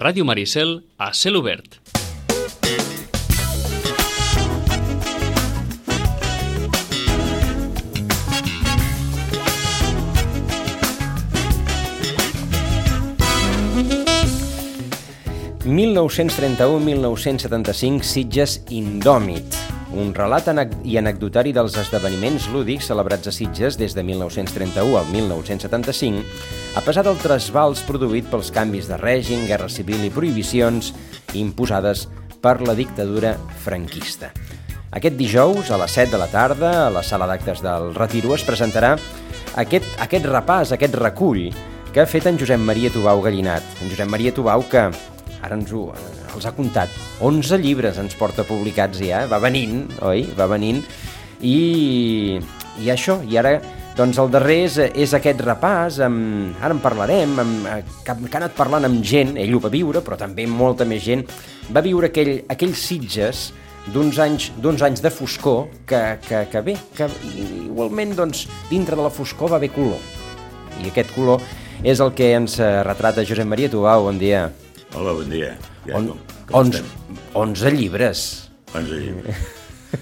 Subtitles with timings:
[0.00, 1.76] Ràdio Maricel a cel obert.
[15.70, 19.59] ...1931-1975, Sitges Indòmit.
[19.90, 20.46] Un relat
[20.86, 26.22] i anecdotari dels esdeveniments lúdics celebrats a Sitges des de 1931 al 1975,
[26.78, 30.92] a pesar del trasbals produït pels canvis de règim, guerra civil i prohibicions
[31.34, 32.06] imposades
[32.40, 33.34] per la dictadura
[33.64, 34.30] franquista.
[34.94, 38.46] Aquest dijous, a les 7 de la tarda, a la sala d'actes del Retiro, es
[38.46, 38.96] presentarà
[39.58, 41.48] aquest, aquest repàs, aquest recull
[41.90, 43.66] que ha fet en Josep Maria Tubau Gallinat.
[43.82, 45.88] En Josep Maria Tubau que ara ens ho,
[46.36, 46.92] els ha comptat,
[47.26, 50.26] 11 llibres ens porta publicats ja, va venint, oi?
[50.38, 50.82] Va venint,
[51.40, 52.38] i,
[52.80, 53.58] i això, i ara
[53.96, 57.66] doncs el darrer és, és aquest repàs, amb, ara en parlarem, amb,
[58.06, 61.02] que, que ha anat parlant amb gent, ell ho va viure, però també molta més
[61.04, 61.26] gent,
[61.74, 63.48] va viure aquell, aquells Sitges
[63.90, 64.50] d'uns anys,
[64.86, 67.08] anys de foscor que, que, que bé, que
[67.66, 70.00] igualment doncs, dintre de la foscor va haver color.
[70.80, 71.42] I aquest color
[71.82, 74.46] és el que ens retrata Josep Maria Tubau, bon dia.
[74.94, 75.56] Hola, bon dia.
[75.86, 76.18] Ja, On, com,
[76.50, 76.82] com 11,
[77.34, 78.24] 11 llibres.
[78.74, 79.46] 11 llibres.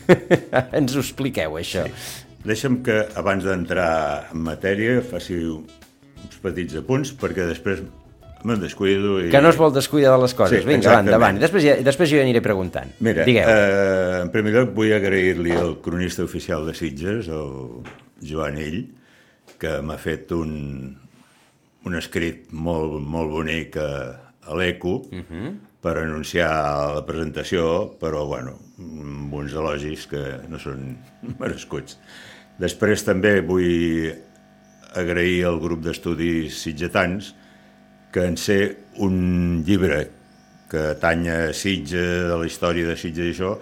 [0.79, 1.84] Ens ho expliqueu, això.
[1.87, 2.25] Sí.
[2.48, 3.93] Deixa'm que, abans d'entrar
[4.33, 7.83] en matèria, faci uns petits apunts, perquè després
[8.47, 9.31] me'n descuido i...
[9.33, 10.62] Que no es vol descuidar de les coses.
[10.62, 11.41] Sí, Vinga, endavant, endavant.
[11.43, 12.93] Després, ja, després jo aniré preguntant.
[13.05, 13.51] Mira, Digueu.
[13.51, 17.83] Eh, en primer lloc vull agrair-li al cronista oficial de Sitges, el
[18.23, 18.84] Joan Ell,
[19.59, 20.53] que m'ha fet un,
[21.89, 23.91] un escrit molt, molt bonic a,
[24.47, 25.51] a l'ECO uh -huh.
[25.83, 26.51] Per anunciar
[26.97, 30.97] la presentació, però, bueno, amb uns elogis que no són
[31.41, 31.98] merescuts.
[32.59, 34.11] Després també vull
[34.99, 37.34] agrair al grup d'estudis sitgetans
[38.11, 38.62] que en ser
[39.05, 40.09] un llibre
[40.69, 43.55] que tanya Sitges, de la història de Sitges i això,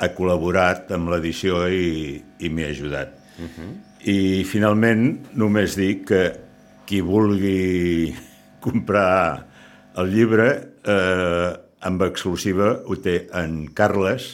[0.00, 3.12] ha col·laborat amb l'edició i, i m'ha ajudat.
[3.36, 3.70] Uh -huh.
[4.08, 6.24] I finalment només dic que
[6.86, 8.14] qui vulgui
[8.64, 9.46] comprar
[9.96, 11.50] el llibre eh,
[11.86, 14.32] amb exclusiva ho té en Carles,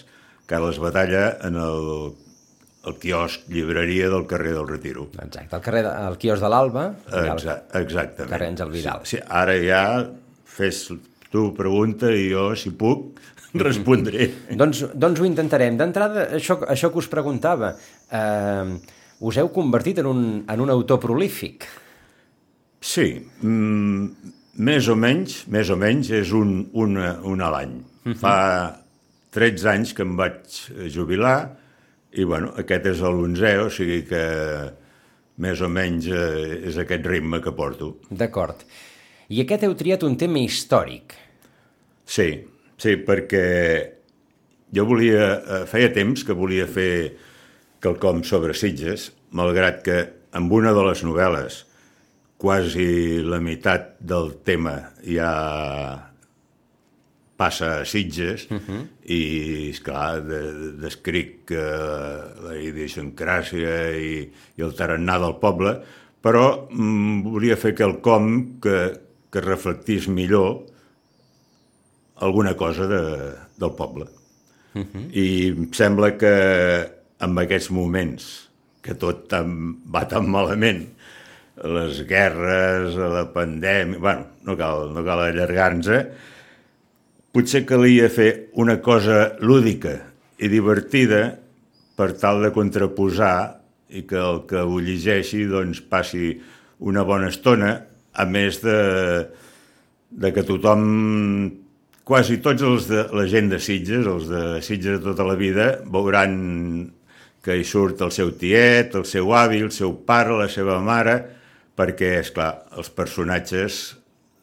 [0.51, 1.91] Carles Batalla, en el,
[2.87, 5.09] el quiosc llibreria del carrer del Retiro.
[5.19, 6.87] Exacte, el, carrer de, el quiosc de l'Alba.
[7.25, 8.33] Exa exactament.
[8.35, 9.05] Carrer Àngel Vidal.
[9.05, 9.85] Sí, sí, ara ja
[10.57, 10.87] fes
[11.33, 13.19] tu pregunta i jo, si puc,
[13.67, 14.31] respondré.
[14.59, 15.79] doncs, doncs ho intentarem.
[15.81, 17.75] D'entrada, això, això que us preguntava,
[18.11, 18.77] eh,
[19.27, 21.67] us heu convertit en un, en un autor prolífic?
[22.87, 23.09] Sí,
[23.43, 27.77] mm, més o menys, més o menys, és un, una, un a l'any.
[28.05, 28.17] Uh -huh.
[28.21, 28.37] Fa
[29.31, 30.39] 13 anys que em vaig
[30.89, 31.57] jubilar
[32.13, 34.25] i, bueno, aquest és l'onzè, o sigui que
[35.39, 37.97] més o menys eh, és aquest ritme que porto.
[38.09, 38.65] D'acord.
[39.29, 41.15] I aquest heu triat un tema històric.
[42.07, 42.47] Sí,
[42.79, 43.45] sí, perquè
[44.73, 45.29] jo volia...
[45.37, 47.17] Eh, feia temps que volia fer
[47.83, 49.99] quelcom sobre Sitges, malgrat que
[50.33, 51.65] amb una de les novel·les
[52.37, 55.33] quasi la meitat del tema ja
[57.37, 58.87] passa a Sitges uh -huh.
[59.05, 60.41] i, esclar, de,
[60.81, 65.77] descric uh, la idiosincràsia i, i el tarannà del poble,
[66.23, 70.65] però mm, volia fer quelcom que, que reflectís millor
[72.17, 73.03] alguna cosa de,
[73.59, 74.07] del poble.
[74.75, 75.11] Uh -huh.
[75.13, 76.35] I em sembla que
[77.21, 78.49] en aquests moments
[78.83, 80.96] que tot tan, va tan malament
[81.65, 83.99] les guerres, la pandèmia...
[83.99, 86.35] bueno, no cal, no cal allargar-nos, eh?
[87.37, 89.99] potser calia fer una cosa lúdica
[90.41, 91.37] i divertida
[91.97, 93.61] per tal de contraposar
[93.93, 96.35] i que el que ho llegeixi doncs, passi
[96.81, 97.77] una bona estona,
[98.17, 98.79] a més de,
[100.11, 100.83] de que tothom,
[102.09, 105.71] quasi tots els de la gent de Sitges, els de Sitges de tota la vida,
[105.93, 106.37] veuran
[107.45, 111.19] que hi surt el seu tiet, el seu avi, el seu pare, la seva mare,
[111.77, 113.81] perquè, és clar, els personatges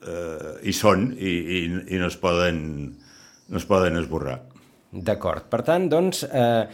[0.05, 1.61] eh, hi són i, i,
[1.95, 2.59] i no, es poden,
[3.49, 4.39] no es poden esborrar.
[4.93, 5.47] D'acord.
[5.49, 6.69] Per tant, doncs, eh,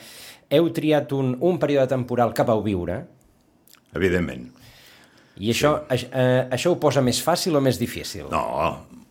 [0.55, 2.99] heu triat un, un període temporal que vau viure.
[3.95, 4.49] Evidentment.
[5.39, 6.09] I això, sí.
[6.11, 8.27] eh, això ho posa més fàcil o més difícil?
[8.33, 8.43] No,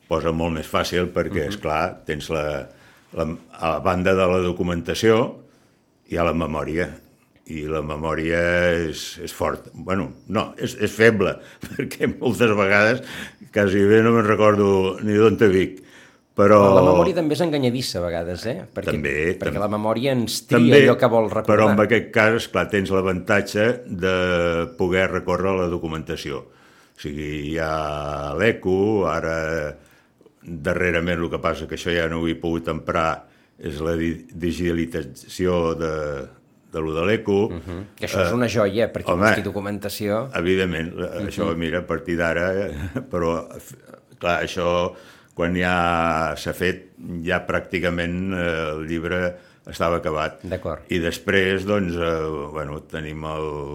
[0.09, 1.55] posa molt més fàcil perquè, uh -huh.
[1.55, 2.69] és clar, tens la,
[3.17, 5.39] la, a la banda de la documentació
[6.09, 6.89] i a la memòria
[7.49, 8.41] i la memòria
[8.85, 9.73] és, és forta.
[9.75, 11.35] bueno, no, és, és feble,
[11.67, 13.05] perquè moltes vegades
[13.53, 15.85] quasi bé no me'n recordo ni d'on te dic.
[16.39, 16.59] Però...
[16.77, 18.61] La memòria també és enganyadissa a vegades, eh?
[18.71, 19.15] Perquè, també.
[19.41, 19.65] Perquè tam...
[19.65, 21.49] la memòria ens tria també, allò que vol recordar.
[21.51, 23.65] Però en aquest cas, esclar, tens l'avantatge
[24.05, 24.15] de
[24.79, 26.45] poder recórrer la documentació.
[26.95, 28.79] O sigui, hi ha l'ECO,
[29.11, 29.35] ara
[30.43, 33.11] darrerament el que passa que això ja no ho he pogut emprar
[33.59, 35.93] és la di digitalització de,
[36.73, 37.47] de lo de l'eco.
[37.47, 37.85] Uh -huh.
[37.97, 40.31] Que això és una joia, perquè home, busqui documentació...
[40.35, 41.27] Evidentment, uh -huh.
[41.29, 42.71] això, mira, a partir d'ara,
[43.11, 43.49] però,
[44.19, 44.95] clar, això,
[45.35, 46.93] quan ja s'ha fet,
[47.23, 49.37] ja pràcticament eh, el llibre
[49.71, 50.41] estava acabat.
[50.43, 50.81] D'acord.
[50.89, 53.23] I després, doncs, eh, bueno, tenim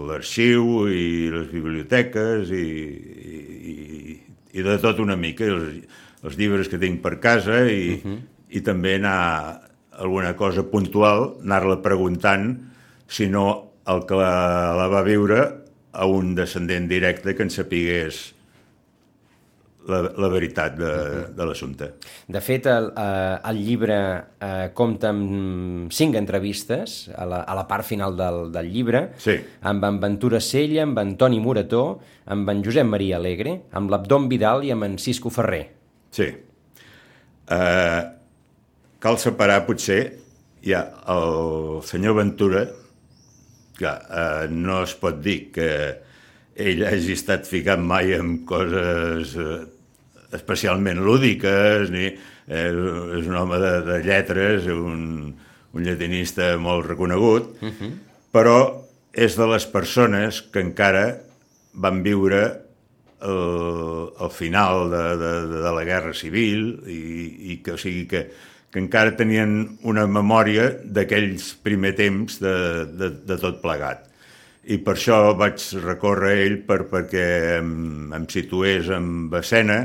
[0.08, 2.66] l'arxiu i les biblioteques i,
[3.72, 4.20] i,
[4.52, 5.84] i de tot una mica, els,
[6.22, 8.18] els llibres que tinc per casa i, uh -huh.
[8.50, 9.60] i també anar
[9.98, 12.73] alguna cosa puntual, anar-la preguntant
[13.08, 15.42] si no el que la, la va viure
[15.94, 18.34] a un descendent directe que en sapigués
[19.88, 20.92] la, la veritat de,
[21.36, 21.90] de l'assumpte.
[22.32, 23.98] De fet, el, eh, el llibre
[24.40, 29.36] eh, compta amb cinc entrevistes a la, a la part final del, del llibre, sí.
[29.68, 31.84] amb en Ventura Sella, amb Antoni Morató,
[32.32, 35.66] amb en Josep Maria Alegre, amb l'Abdom Vidal i amb en Cisco Ferrer.
[36.14, 36.30] Sí.
[37.44, 38.00] Uh,
[39.04, 40.00] cal separar, potser,
[40.64, 42.64] ja el senyor Ventura,
[43.78, 45.70] que uh, no es pot dir que
[46.54, 49.64] ell hagi estat ficat mai en coses uh,
[50.34, 52.08] especialment lúdiques, ni,
[52.48, 52.70] eh,
[53.18, 55.30] és un home de, de lletres, un,
[55.74, 57.92] un llatinista molt reconegut, uh -huh.
[58.34, 58.58] però
[59.12, 61.20] és de les persones que encara
[61.72, 62.42] van viure
[63.22, 65.32] el, el final de, de,
[65.62, 68.26] de la Guerra Civil i, i que, o sigui, que,
[68.74, 72.54] que encara tenien una memòria d'aquells primer temps de,
[72.90, 74.08] de, de tot plegat.
[74.66, 77.26] I per això vaig recórrer a ell per, perquè
[77.60, 79.78] em, em situés en escena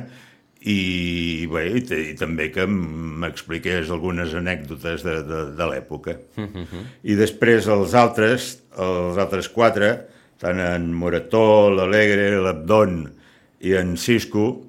[0.65, 6.17] i, bé, i, i també que m'expliqués algunes anècdotes de, de, de l'època.
[6.33, 6.49] Uh.
[6.49, 6.83] -huh.
[7.03, 9.93] I després els altres, els altres quatre,
[10.41, 13.03] tant en Morató, l'Alegre, l'Abdon
[13.61, 14.65] i en Cisco,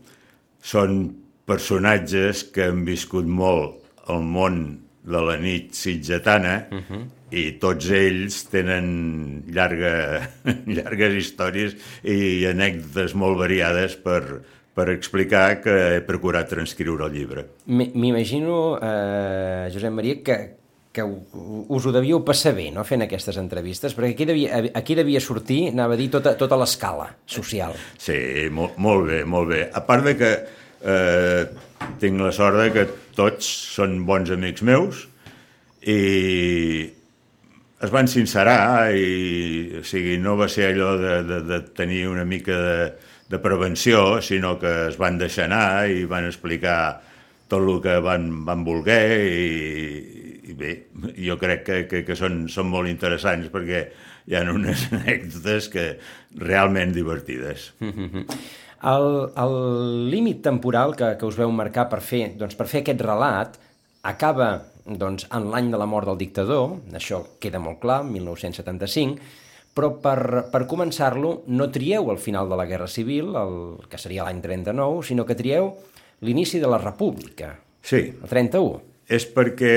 [0.60, 1.06] són
[1.46, 3.79] personatges que han viscut molt
[4.10, 4.62] el món
[5.00, 6.96] de la nit sitgetana uh mm-hmm.
[6.96, 7.08] -huh.
[7.30, 10.28] i tots ells tenen llarga,
[10.78, 14.42] llargues històries i anècdotes molt variades per,
[14.74, 17.44] per explicar que he procurat transcriure el llibre.
[17.66, 20.36] M'imagino, eh, Josep Maria, que,
[20.92, 25.20] que us ho devíeu passar bé, no?, fent aquestes entrevistes, perquè aquí devia, aquí devia
[25.20, 27.74] sortir, anava a dir, tota, tota l'escala social.
[27.96, 29.68] Sí, molt, molt bé, molt bé.
[29.72, 30.32] A part de que
[30.82, 31.44] eh,
[32.00, 32.86] tinc la sort de que
[33.16, 33.46] tots
[33.76, 35.04] són bons amics meus
[35.88, 36.00] i
[37.80, 42.26] es van sincerar i, o sigui, no va ser allò de, de, de tenir una
[42.28, 42.90] mica de,
[43.32, 47.00] de prevenció, sinó que es van deixar anar i van explicar
[47.50, 49.48] tot el que van, van voler i,
[50.50, 50.74] i bé,
[51.16, 53.84] jo crec que, que, que són, són molt interessants perquè
[54.28, 55.86] hi ha unes anècdotes que
[56.38, 57.70] realment divertides.
[57.80, 58.26] El,
[58.80, 59.56] el
[60.10, 63.58] límit temporal que, que us veu marcar per fer, doncs, per fer aquest relat
[64.08, 64.54] acaba
[64.86, 69.20] doncs, en l'any de la mort del dictador, això queda molt clar, 1975,
[69.76, 73.54] però per, per començar-lo no trieu el final de la Guerra Civil, el,
[73.90, 75.74] que seria l'any 39, sinó que trieu
[76.26, 78.08] l'inici de la República, sí.
[78.10, 78.80] el 31.
[79.10, 79.76] És perquè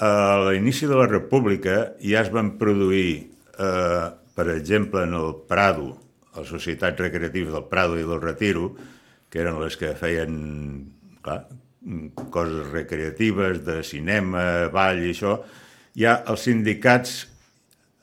[0.00, 0.12] a
[0.46, 5.96] l'inici de la República ja es van produir, eh, per exemple, en el Prado,
[6.36, 8.70] les societats recreatives del Prado i del Retiro,
[9.30, 10.36] que eren les que feien
[11.22, 11.44] clar,
[12.30, 15.38] coses recreatives, de cinema, ball i això,
[15.96, 17.16] ja els sindicats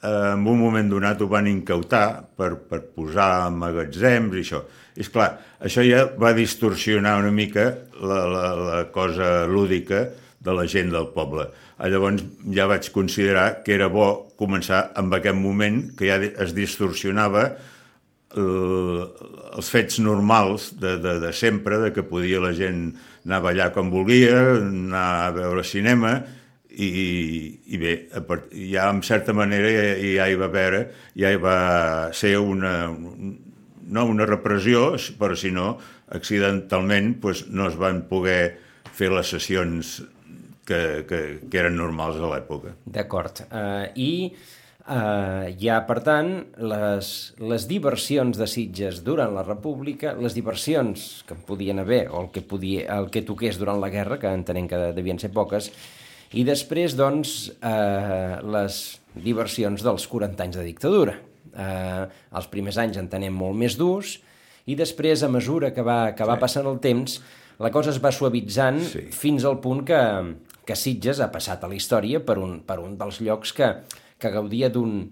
[0.01, 2.07] eh, en un moment donat ho van incautar
[2.37, 4.63] per, per posar magatzems i això.
[4.97, 5.29] I és clar,
[5.61, 7.69] això ja va distorsionar una mica
[8.01, 10.07] la, la, la cosa lúdica
[10.39, 11.47] de la gent del poble.
[11.77, 16.55] Ah, llavors ja vaig considerar que era bo començar amb aquest moment que ja es
[16.57, 17.51] distorsionava
[18.37, 22.91] els fets normals de, de, de sempre, de que podia la gent
[23.25, 26.17] anar a ballar com volia, anar a veure cinema,
[26.77, 26.89] i,
[27.73, 27.93] i bé,
[28.69, 30.83] ja en certa manera ja, ja hi va haver,
[31.17, 31.57] ja hi va
[32.13, 35.71] ser una, no una repressió, però si no,
[36.13, 38.57] accidentalment pues, no es van poder
[38.97, 39.97] fer les sessions
[40.67, 42.75] que, que, que eren normals a l'època.
[42.85, 43.45] D'acord.
[43.47, 44.11] Uh, I
[44.87, 46.31] uh, hi ha, per tant,
[46.71, 52.31] les, les diversions de Sitges durant la República, les diversions que podien haver, o el
[52.33, 55.71] que, podia, el que toqués durant la guerra, que entenem que devien ser poques,
[56.35, 58.79] i després, doncs, eh, les
[59.23, 61.15] diversions dels 40 anys de dictadura.
[61.57, 62.03] Eh,
[62.37, 64.17] els primers anys en tenem molt més durs
[64.67, 66.43] i després, a mesura que va, que va sí.
[66.43, 67.21] passant el temps,
[67.63, 69.07] la cosa es va suavitzant sí.
[69.15, 70.01] fins al punt que,
[70.67, 73.71] que Sitges ha passat a la història per un, per un dels llocs que,
[74.19, 75.07] que gaudia d'un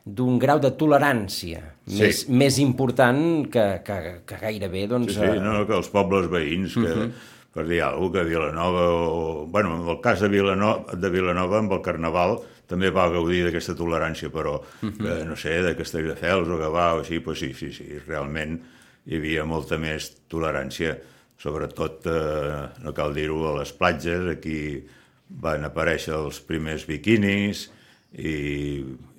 [0.00, 1.98] d'un grau de tolerància sí.
[2.00, 4.86] més, més important que, que, que gairebé...
[4.88, 6.96] Doncs, sí, sí, no, que els pobles veïns, que uh.
[6.96, 9.46] -huh per dir alguna cosa, que Vilanova, o...
[9.46, 12.38] bueno, en el cas de Vilanova, de Vilanova, amb el Carnaval,
[12.70, 15.06] també va gaudir d'aquesta tolerància, però, uh -huh.
[15.06, 18.60] eh, no sé, de Castelldefels o Gavà o així, pues sí, sí, sí, realment
[19.06, 20.96] hi havia molta més tolerància,
[21.38, 24.86] sobretot, eh, no cal dir-ho, a les platges, aquí
[25.28, 27.70] van aparèixer els primers biquinis
[28.18, 28.34] i,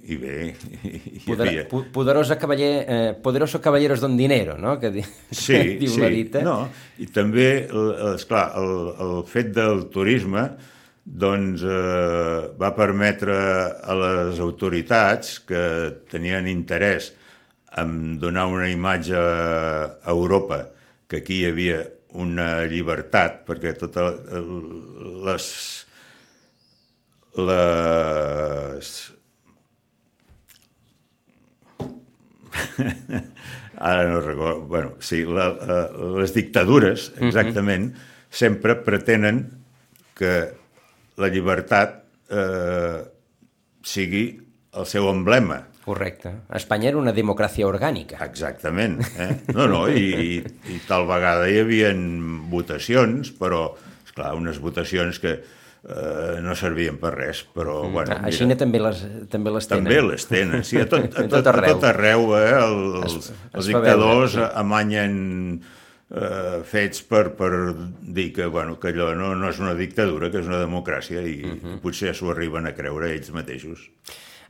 [0.04, 0.36] i bé,
[0.84, 1.64] hi Poder, havia...
[1.94, 4.78] Poderosa cavaller, eh, poderoso caballeros don dinero, no?
[4.80, 6.44] Que, di, sí, que diu sí, la dita.
[6.46, 6.58] No,
[7.00, 7.48] i també,
[8.16, 10.50] esclar, el, el fet del turisme
[11.02, 13.38] doncs eh, va permetre
[13.82, 15.64] a les autoritats que
[16.12, 17.12] tenien interès
[17.82, 20.66] en donar una imatge a Europa
[21.08, 21.82] que aquí hi havia
[22.22, 24.20] una llibertat, perquè totes
[25.26, 25.48] les,
[27.38, 29.12] les
[33.82, 38.30] ara no recordo, bueno, sí, la, la, les dictadures, exactament, uh -huh.
[38.30, 39.50] sempre pretenen
[40.14, 40.54] que
[41.18, 43.02] la llibertat eh,
[43.82, 44.40] sigui
[44.74, 45.68] el seu emblema.
[45.82, 46.32] Correcte.
[46.54, 48.22] Espanya era una democràcia orgànica.
[48.26, 49.02] Exactament.
[49.18, 49.32] Eh?
[49.54, 51.90] No, no, i, i, i tal vegada hi havia
[52.54, 55.40] votacions, però, esclar, unes votacions que
[55.84, 57.94] eh, no servien per res, però, mm.
[57.96, 58.18] bueno...
[58.22, 59.86] A Xina també les, també les tenen.
[59.88, 62.50] També les tenen, sí, a tot, a tot, a tot arreu, eh?
[62.62, 64.60] El, els, es, els es dictadors veure, sí.
[64.62, 65.16] amanyen
[66.12, 67.52] eh, fets per, per
[68.02, 71.40] dir que, bueno, que allò no, no és una dictadura, que és una democràcia i
[71.46, 71.80] uh -huh.
[71.82, 73.90] potser s'ho arriben a creure ells mateixos.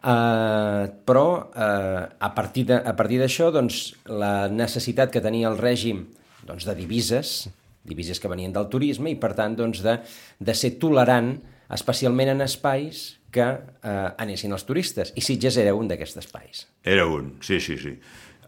[0.02, 6.08] Uh, però uh, a partir d'això doncs, la necessitat que tenia el règim
[6.42, 7.52] doncs, de divises,
[7.84, 9.98] divises que venien del turisme i per tant doncs, de,
[10.40, 11.34] de ser tolerant
[11.72, 16.66] especialment en espais que uh, anessin els turistes i Sitges era un d'aquests espais.
[16.84, 17.96] Era un, sí, sí, sí.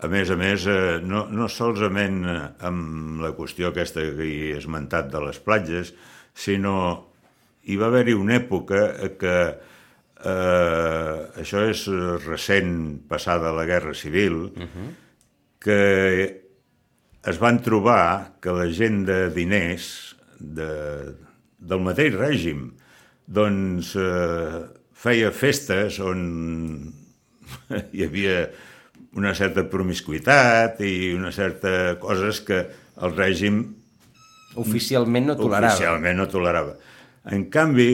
[0.03, 5.07] A més a més, eh, no, no solament amb la qüestió aquesta que he esmentat
[5.13, 5.93] de les platges,
[6.35, 6.75] sinó
[7.63, 8.81] hi va haver-hi una època
[9.15, 11.85] que eh, això és
[12.25, 12.73] recent,
[13.07, 14.89] passada la Guerra Civil, uh -huh.
[15.63, 16.42] que
[17.27, 19.87] es van trobar que la gent de diners
[20.39, 20.69] de,
[21.59, 22.71] del mateix règim
[23.25, 24.63] doncs eh,
[24.93, 26.23] feia festes on
[27.95, 28.43] hi havia
[29.15, 32.59] una certa promiscuitat i una certa coses que
[33.03, 33.63] el règim
[34.59, 35.73] oficialment no tolerava.
[35.73, 36.75] Oficialment no tolerava.
[37.33, 37.89] En canvi,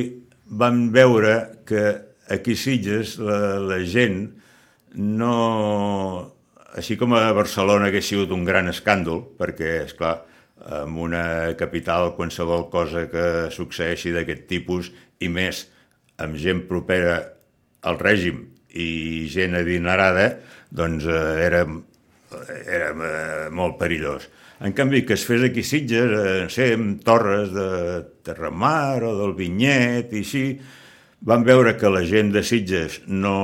[0.59, 1.35] van veure
[1.67, 1.83] que
[2.33, 4.21] aquí Sitges la, la gent
[4.95, 6.35] no...
[6.79, 10.21] Així com a Barcelona hagués sigut un gran escàndol, perquè, és clar,
[10.79, 11.23] en una
[11.59, 15.65] capital qualsevol cosa que succeeixi d'aquest tipus, i més
[16.23, 17.19] amb gent propera
[17.83, 18.45] al règim
[18.79, 20.29] i gent adinerada,
[20.71, 21.63] doncs eh, era,
[22.63, 24.29] era eh, molt perillós.
[24.63, 27.69] En canvi, que es fes aquí Sitges, eh, sé, amb torres de
[28.23, 30.43] Terramar o del Vinyet i així,
[31.27, 33.39] vam veure que la gent de Sitges no,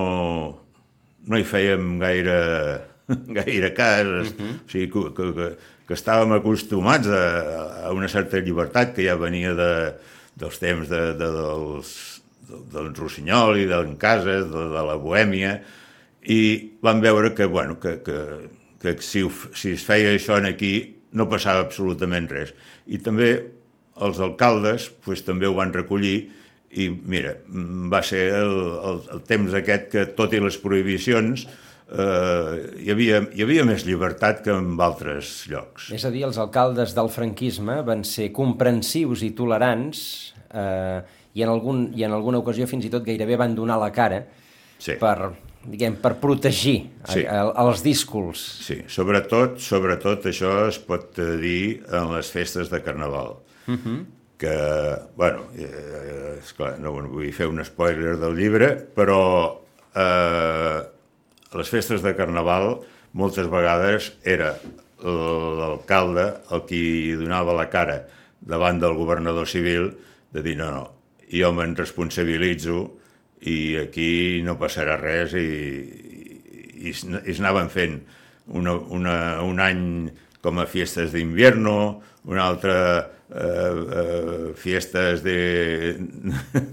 [1.28, 2.40] no hi fèiem gaire,
[3.38, 4.54] gaire cas, uh -huh.
[4.66, 5.48] o sigui, que, que, que,
[5.88, 9.94] que estàvem acostumats a, a una certa llibertat que ja venia de,
[10.36, 12.22] dels temps de, de, dels,
[12.74, 15.62] del Rossinyol i d'en Cases, de, de la Bohèmia,
[16.26, 18.20] i vam veure que, bueno, que, que,
[18.82, 22.54] que si, si es feia això en aquí no passava absolutament res.
[22.88, 23.30] I també
[24.02, 26.32] els alcaldes pues, també ho van recollir
[26.76, 27.38] i mira,
[27.92, 28.56] va ser el,
[28.90, 31.46] el, el temps aquest que, tot i les prohibicions,
[31.92, 35.90] eh, hi, havia, hi havia més llibertat que en altres llocs.
[35.96, 40.02] És a dir, els alcaldes del franquisme van ser comprensius i tolerants
[40.50, 41.00] eh,
[41.34, 44.24] i, en algun, i en alguna ocasió fins i tot gairebé van donar la cara
[44.78, 44.98] sí.
[45.02, 45.32] per,
[45.66, 46.78] diguem, per protegir
[47.10, 47.24] sí.
[47.26, 48.44] a, a, els díscols.
[48.66, 53.40] Sí, sobretot, sobretot això es pot dir en les festes de Carnaval.
[53.66, 53.82] Uh mhm.
[53.86, 54.04] -huh
[54.38, 59.22] que, bueno, eh, esclar, no vull fer un spoiler del llibre, però
[59.96, 60.65] eh,
[61.56, 62.80] les festes de Carnaval
[63.16, 64.56] moltes vegades era
[65.06, 68.02] l'alcalde el qui donava la cara
[68.40, 69.92] davant del governador civil
[70.36, 70.86] de dir no, no,
[71.32, 72.84] jo me'n responsabilitzo
[73.46, 78.00] i aquí no passarà res i, i, i es anaven fent
[78.48, 79.84] una, una, un any
[80.46, 82.76] com a fiestes d'invierno, un altre
[83.34, 85.98] eh, eh, fiestes de,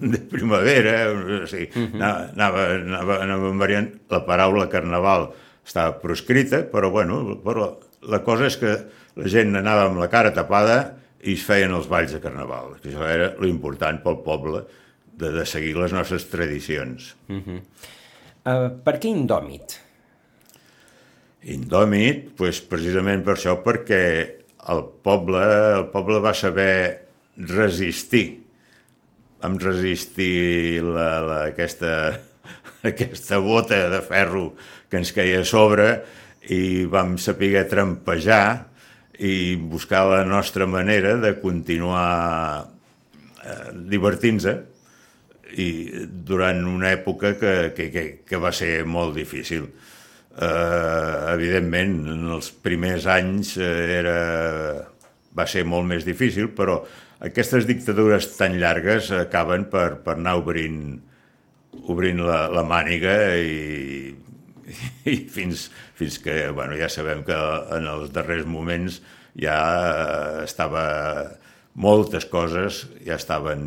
[0.00, 2.02] de primavera, o sigui, uh -huh.
[2.32, 3.88] anava, anava, anava variant.
[4.10, 5.32] La paraula carnaval
[5.64, 8.76] estava proscrita, però, bueno, però la cosa és que
[9.14, 12.90] la gent anava amb la cara tapada i es feien els balls de carnaval, que
[12.90, 14.64] això era l'important pel poble,
[15.12, 17.14] de, de seguir les nostres tradicions.
[17.28, 17.60] Uh -huh.
[18.44, 19.78] uh, per què indòmit?
[21.42, 25.42] Indòmit, pues, precisament per això, perquè el poble,
[25.78, 28.42] el poble va saber resistir.
[29.42, 31.94] Vam resistir la, la, aquesta,
[32.92, 34.52] aquesta bota de ferro
[34.90, 35.88] que ens caia a sobre
[36.52, 38.68] i vam saber trampejar
[39.22, 42.66] i buscar la nostra manera de continuar
[43.42, 44.54] eh, divertint-se
[45.52, 45.68] i
[46.26, 49.68] durant una època que, que, que, que va ser molt difícil.
[50.32, 54.16] Eh, evidentment, en els primers anys eh, era,
[55.36, 56.78] va ser molt més difícil, però
[57.20, 60.80] aquestes dictadures tan llargues acaben per, per anar obrint,
[61.84, 64.14] obrint la, la màniga i,
[65.12, 65.68] i fins,
[66.00, 67.36] fins que bueno, ja sabem que
[67.76, 69.02] en els darrers moments
[69.36, 69.60] ja
[70.46, 70.86] estava
[71.76, 73.62] moltes coses ja estaven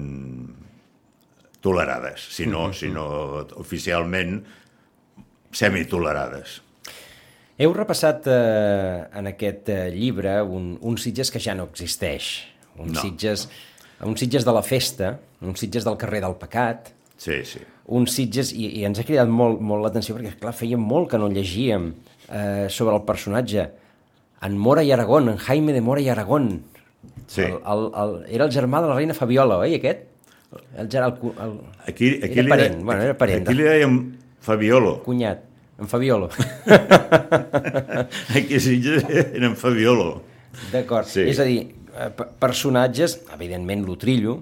[1.62, 3.06] tolerades, si no, si no
[3.62, 4.40] oficialment
[5.56, 6.60] semitolerades.
[7.56, 12.34] Heu repassat eh, en aquest eh, llibre un, un Sitges que ja no existeix,
[12.78, 13.00] un, No.
[13.00, 13.46] Sitges,
[14.04, 17.62] un Sitges de la festa, un Sitges del carrer del pecat, Sí, sí.
[17.96, 21.20] un Sitges, i, i ens ha cridat molt, molt l'atenció perquè, clar, feia molt que
[21.22, 21.94] no llegíem
[22.28, 23.70] eh, sobre el personatge
[24.44, 26.50] en Mora i Aragón, en Jaime de Mora i Aragón.
[27.32, 27.42] Sí.
[27.48, 30.04] El, el, el, era el germà de la reina Fabiola, oi, aquest?
[30.76, 31.56] El, el, cu- el,
[31.88, 33.48] Aquí, aquí Era li parent, de- bueno, era parent.
[33.48, 33.96] Aquí li dèiem
[34.46, 35.00] Fabiolo.
[35.04, 35.42] cunyat,
[35.82, 36.30] en Fabiolo.
[38.36, 40.22] Aquí sí eren Fabiolo.
[40.72, 41.08] D'acord.
[41.10, 41.26] Sí.
[41.30, 41.62] És a dir,
[41.96, 44.42] eh, pe- personatges, evidentment, l'Utrillo,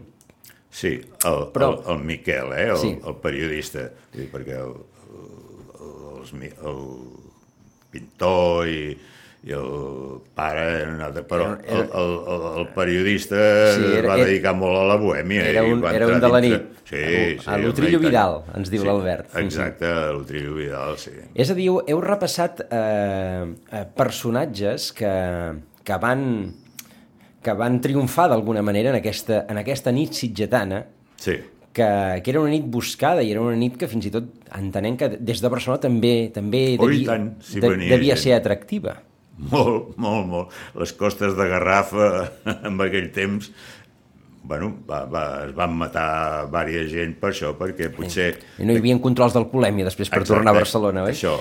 [0.74, 0.90] Sí,
[1.30, 2.88] el, Però- el, el Miquel, eh, el, Sí.
[3.06, 4.72] el periodista, dir, perquè el,
[5.86, 6.80] el, mi- el
[7.94, 8.98] pintor i,
[9.44, 13.36] i el pare, eren un altre, però Era- el, el, el, el periodista
[13.76, 15.44] Sí, era- va era- dedicar molt a la bohèmia.
[15.50, 16.80] era i un- va era un de la dintre- nit.
[16.88, 17.50] Sí, A- sí.
[17.50, 18.00] a l'Utrillo.
[18.00, 19.36] Vidal, ens diu sí, l'Albert.
[19.42, 21.12] Exacte, l'Utrillo Vidal, sí.
[21.36, 25.14] És a dir, heu, repassat eh, eh, personatges que,
[25.84, 26.54] que van
[27.44, 30.86] que van triomfar d'alguna manera en aquesta, en aquesta nit sitgetana,
[31.18, 31.34] Sí,
[31.74, 34.24] que, que era una nit buscada i era una nit que fins i tot
[34.56, 38.24] entenem que des de Barcelona també també Oh, devia, tant, sí, de, devia gent.
[38.24, 39.02] ser atractiva.
[39.38, 40.58] Molt, molt, molt.
[40.78, 42.10] Les costes de Garrafa,
[42.70, 43.50] en aquell temps,
[44.44, 48.34] bueno, va, va, es van matar vària gent per això, perquè potser...
[48.60, 51.16] I no hi havia controls d'alcoholèmia després per tornar a Barcelona, oi?
[51.16, 51.38] Això.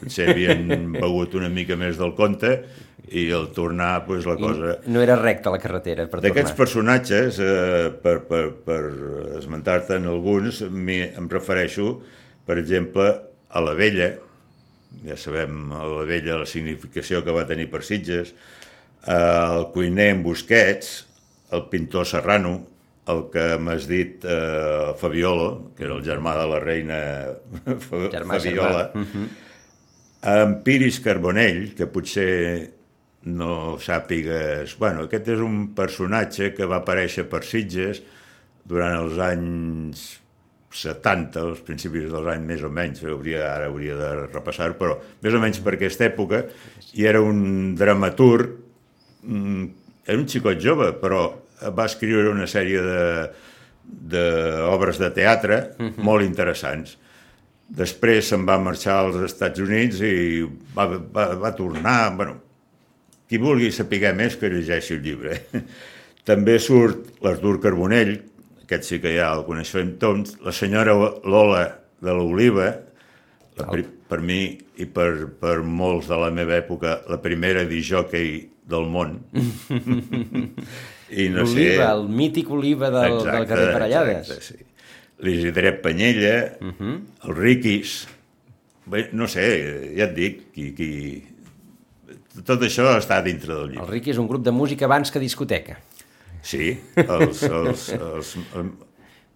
[0.00, 0.64] Potser havien
[0.96, 2.54] begut una mica més del compte
[3.10, 4.74] i al tornar, pues, la cosa...
[4.86, 6.58] I no era recta la carretera per D'aquests tornar.
[6.62, 8.80] personatges, eh, per, per, per
[9.40, 11.96] esmentar-te'n alguns, mi, em refereixo,
[12.46, 13.10] per exemple,
[13.50, 14.12] a la vella,
[15.06, 18.34] ja sabem a la vella la significació que va tenir per Sitges,
[19.06, 20.90] eh, el cuiner en Busquets,
[21.52, 22.58] el pintor Serrano,
[23.10, 26.98] el que m'has dit, eh, Fabiolo, que era el germà de la reina
[28.14, 29.24] Germà, Fabiola, germà.
[30.34, 32.30] en Piris Carbonell, que potser
[33.30, 34.76] no sàpigues...
[34.80, 38.02] Bueno, aquest és un personatge que va aparèixer per Sitges
[38.68, 40.06] durant els anys
[40.70, 45.34] 70, els principis dels anys més o menys, hauria, ara hauria de repassar, però més
[45.34, 46.44] o menys per aquesta època,
[46.94, 48.52] i era un dramaturg,
[49.26, 49.64] mm,
[50.06, 51.24] era un xicot jove, però
[51.74, 53.00] va escriure una sèrie de
[53.90, 55.56] d'obres de teatre
[55.98, 56.96] molt interessants.
[57.70, 60.44] Després se'n va marxar als Estats Units i
[60.76, 61.98] va, va, va tornar...
[62.18, 62.36] Bueno,
[63.30, 65.36] qui vulgui saber més que llegeixi el llibre.
[66.30, 68.16] També surt l'Artur Carbonell,
[68.70, 70.94] aquest sí que ja el coneixem tots, la senyora
[71.26, 71.64] Lola
[72.00, 72.70] de l'Oliva,
[74.08, 78.30] per mi i per, per molts de la meva època, la primera disjòquei
[78.70, 79.18] del món.
[81.10, 81.66] I no sé...
[81.82, 84.30] El mític Oliva del, del carrer Parellades.
[84.30, 84.66] Exacte, sí.
[85.26, 86.76] L'Isidret Panyella, uh Mhm.
[86.78, 87.28] -huh.
[87.28, 88.06] el Riquis,
[88.86, 91.24] bé, no sé, ja et dic, qui, qui...
[92.46, 93.84] tot això està dintre del llibre.
[93.84, 95.76] El Riqui és un grup de música abans que discoteca.
[96.42, 98.70] Sí, els, els, els, els,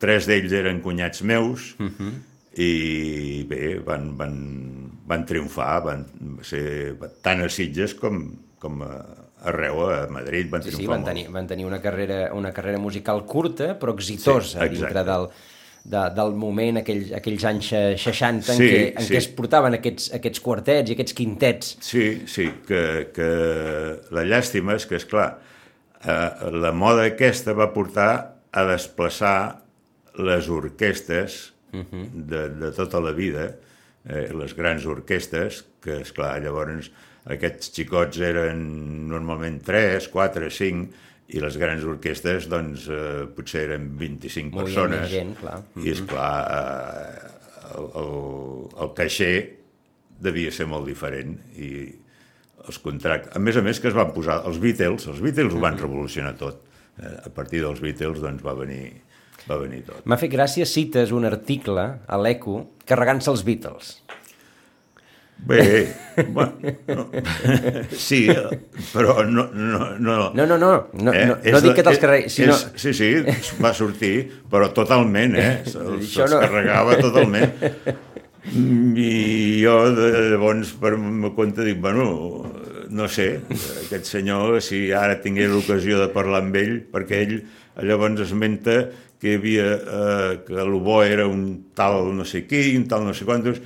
[0.01, 2.13] tres d'ells eren cunyats meus uh -huh.
[2.61, 4.35] i bé, van, van,
[5.07, 6.07] van triomfar, van
[6.43, 8.25] ser tant a Sitges com,
[8.59, 9.05] com a,
[9.45, 11.09] arreu, a Madrid, van Sí, triomfar sí, van molt.
[11.13, 15.29] tenir, van tenir una, carrera, una carrera musical curta però exitosa Sí, sí, dintre del,
[15.85, 19.13] de, del moment, aquells, aquells anys eh, 60 en, Sí, què, en sí.
[19.13, 21.77] què es portaven aquests, aquests quartets i aquests quintets.
[21.81, 23.29] Sí, sí, que, que
[24.11, 25.35] la llàstima és que, és clar,
[26.05, 28.13] eh, la moda aquesta va portar
[28.55, 29.37] a desplaçar
[30.21, 33.49] les orquestes de, de tota la vida,
[34.07, 36.91] eh, les grans orquestes, que, és clar llavors
[37.35, 38.61] aquests xicots eren
[39.09, 41.03] normalment 3, 4, 5,
[41.35, 45.11] i les grans orquestes, doncs, eh, potser eren 25 Movia persones.
[45.11, 45.59] gent, clar.
[45.81, 48.17] I, és clar, eh, el, el,
[48.85, 49.37] el caixer
[50.25, 51.71] devia ser molt diferent i
[52.69, 53.33] els contractes...
[53.37, 54.41] A més a més que es van posar...
[54.49, 56.63] Els Beatles, els Beatles ho van revolucionar tot.
[57.01, 58.93] eh, a partir dels Beatles doncs va venir,
[59.49, 60.05] va venir tot.
[60.07, 63.97] M'ha fet gràcia, cites un article a l'ECO carregant-se els Beatles.
[65.45, 65.93] Bé,
[66.29, 66.55] bueno,
[66.87, 67.09] no.
[67.91, 68.29] sí,
[68.93, 69.49] però no...
[69.53, 71.25] No, no, no, no, no, no, eh?
[71.27, 72.55] no, no dic que te'ls carregui, sinó...
[72.55, 73.11] És, sí, sí,
[73.61, 74.15] va sortir,
[74.51, 75.51] però totalment, eh?
[75.75, 76.41] Se'ls se no.
[76.47, 77.51] carregava totalment.
[78.53, 82.45] I jo, de, llavors, per me compte, dic, bueno,
[82.93, 83.41] no sé,
[83.87, 87.35] aquest senyor, si ara tingués l'ocasió de parlar amb ell, perquè ell
[87.83, 88.83] llavors esmenta
[89.21, 93.15] que hi havia, eh, que bo era un tal no sé qui, un tal no
[93.17, 93.61] sé quantos,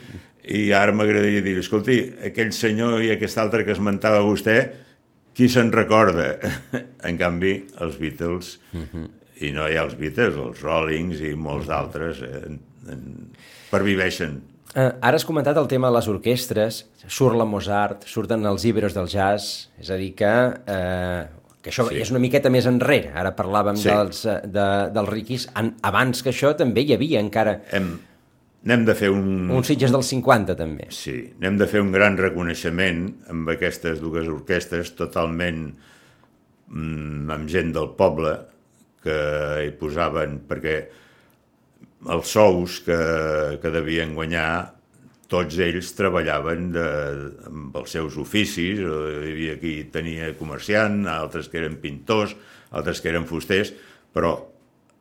[0.49, 4.59] i ara m'agradaria dir, escolti, aquell senyor i aquest altre que esmentava vostè,
[5.35, 6.33] qui se'n recorda?
[7.09, 8.79] en canvi, els Beatles, uh.
[8.79, 9.09] -huh.
[9.43, 12.61] i no hi ha els Beatles, els Rollings i molts d'altres, eh, en,
[12.91, 13.03] en,
[13.71, 14.41] perviveixen.
[14.75, 18.93] Uh, ara has comentat el tema de les orquestres, surt la Mozart, surten els íberos
[18.97, 21.97] del jazz, és a dir que, uh, que això sí.
[22.03, 23.15] és una miqueta més enrere.
[23.17, 23.89] Ara parlàvem sí.
[23.89, 25.49] dels, eh, de, dels riquis.
[25.57, 27.59] En, abans que això també hi havia encara...
[27.73, 27.97] Hem,
[28.69, 29.49] N'hem de fer un...
[29.55, 30.89] Un Sitges dels 50, també.
[30.93, 35.63] Sí, n'hem de fer un gran reconeixement amb aquestes dues orquestes totalment
[36.67, 38.35] mm, amb gent del poble
[39.07, 39.19] que
[39.63, 40.81] hi posaven, perquè
[42.07, 42.99] els sous que,
[43.63, 44.75] que devien guanyar
[45.29, 46.87] tots ells treballaven de,
[47.51, 52.33] amb els seus oficis, hi havia qui tenia comerciant, altres que eren pintors,
[52.71, 53.75] altres que eren fusters,
[54.15, 54.33] però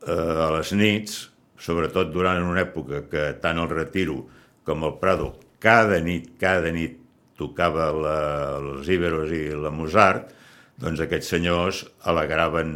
[0.03, 1.21] eh, a les nits
[1.57, 4.21] sobretot durant una època que tant el Retiro
[4.67, 5.33] com el Prado
[5.63, 6.99] cada nit, cada nit
[7.37, 8.17] tocava la,
[8.59, 10.33] els Iberos i la Mozart,
[10.77, 12.71] doncs aquests senyors alegraven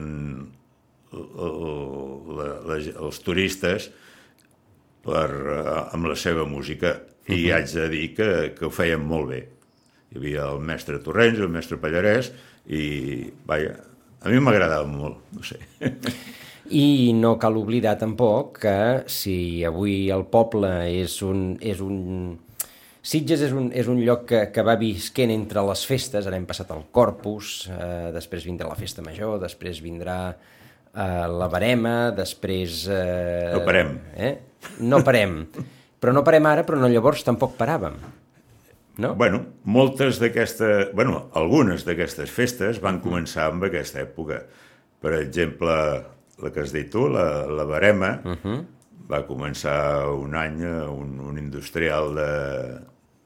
[1.12, 3.90] la, la, els turistes
[5.06, 7.54] per, eh, amb la seva música i uh -huh.
[7.56, 9.48] haig de dir que, que ho feien molt bé.
[10.12, 12.32] Hi havia el mestre Torrents, el mestre Pallarès
[12.68, 13.76] i, vaja,
[14.22, 15.58] a mi m'agradava molt, no sé.
[16.70, 20.70] I no cal oblidar tampoc que si avui el poble
[21.02, 22.40] és un, és un
[23.02, 26.46] Sitges és un, és un lloc que, que va visquent entre les festes, ara hem
[26.46, 30.36] passat el Corpus, eh, després vindrà la Festa Major, després vindrà
[30.96, 32.86] eh, la Barema, després...
[32.92, 33.94] Eh, no parem.
[34.16, 34.34] Eh?
[34.86, 35.46] No parem.
[36.02, 37.98] però no parem ara, però no llavors tampoc paràvem.
[39.02, 39.14] No?
[39.16, 40.92] Bueno, moltes d'aquestes...
[40.98, 44.42] Bueno, algunes d'aquestes festes van començar amb aquesta època.
[45.02, 45.76] Per exemple,
[46.42, 48.58] la que has dit tu, la, la Barema, uh -huh.
[49.10, 52.32] va començar un any un, un industrial de,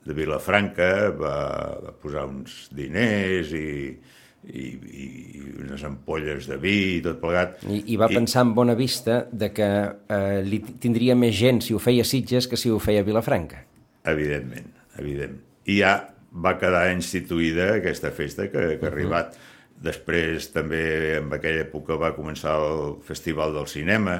[0.06, 1.36] de Vilafranca, va,
[1.84, 3.97] va posar uns diners i,
[4.46, 5.08] i, i
[5.66, 7.58] unes ampolles de vi i tot plegat.
[7.68, 11.64] I, i va I, pensar en bona vista de que eh, li tindria més gent
[11.66, 13.64] si ho feia Sitges que si ho feia Vilafranca.
[14.06, 15.40] Evidentment, evident.
[15.66, 15.96] I ja
[16.46, 18.94] va quedar instituïda aquesta festa que, que ha uh -huh.
[18.94, 19.38] arribat
[19.84, 24.16] Després també en aquella època va començar el Festival del Cinema,